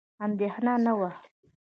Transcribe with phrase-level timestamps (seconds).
[0.25, 1.09] اندېښنه نه وه.